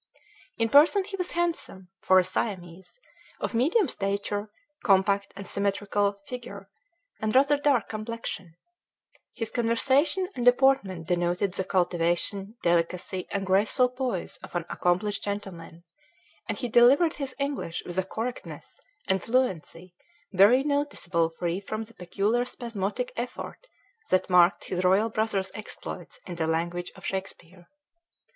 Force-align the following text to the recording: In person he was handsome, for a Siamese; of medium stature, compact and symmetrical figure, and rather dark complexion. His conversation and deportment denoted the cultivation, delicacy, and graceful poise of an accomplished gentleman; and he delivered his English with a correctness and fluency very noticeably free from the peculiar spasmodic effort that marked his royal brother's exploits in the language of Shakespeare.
In 0.57 0.67
person 0.69 1.03
he 1.03 1.15
was 1.15 1.33
handsome, 1.33 1.89
for 2.01 2.17
a 2.17 2.23
Siamese; 2.23 2.99
of 3.39 3.53
medium 3.53 3.87
stature, 3.87 4.49
compact 4.83 5.31
and 5.35 5.45
symmetrical 5.45 6.19
figure, 6.25 6.71
and 7.21 7.35
rather 7.35 7.55
dark 7.55 7.87
complexion. 7.89 8.55
His 9.35 9.51
conversation 9.51 10.27
and 10.33 10.43
deportment 10.43 11.07
denoted 11.07 11.53
the 11.53 11.63
cultivation, 11.63 12.57
delicacy, 12.63 13.27
and 13.29 13.45
graceful 13.45 13.89
poise 13.89 14.37
of 14.37 14.55
an 14.55 14.65
accomplished 14.71 15.23
gentleman; 15.23 15.83
and 16.49 16.57
he 16.57 16.67
delivered 16.67 17.17
his 17.17 17.35
English 17.37 17.83
with 17.85 17.99
a 17.99 18.03
correctness 18.03 18.81
and 19.07 19.21
fluency 19.21 19.93
very 20.33 20.63
noticeably 20.63 21.29
free 21.37 21.59
from 21.59 21.83
the 21.83 21.93
peculiar 21.93 22.43
spasmodic 22.43 23.13
effort 23.15 23.67
that 24.09 24.31
marked 24.31 24.63
his 24.63 24.83
royal 24.83 25.11
brother's 25.11 25.51
exploits 25.53 26.19
in 26.25 26.37
the 26.37 26.47
language 26.47 26.91
of 26.95 27.05
Shakespeare. 27.05 27.69